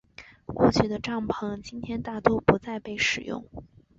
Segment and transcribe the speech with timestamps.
[0.47, 3.45] 过去的帐篷今天大多不再被使用。